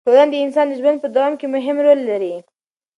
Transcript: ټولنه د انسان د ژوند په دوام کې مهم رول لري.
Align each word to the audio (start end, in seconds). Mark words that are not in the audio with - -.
ټولنه 0.07 0.29
د 0.31 0.35
انسان 0.45 0.65
د 0.69 0.73
ژوند 0.81 0.97
په 1.01 1.07
دوام 1.15 1.33
کې 1.39 1.47
مهم 1.55 1.77
رول 1.85 1.99
لري. 2.09 2.35